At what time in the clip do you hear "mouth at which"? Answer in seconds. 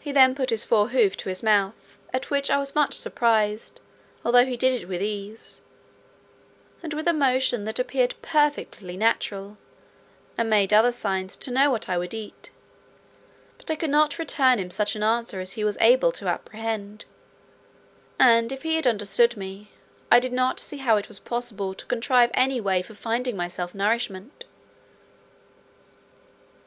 1.42-2.50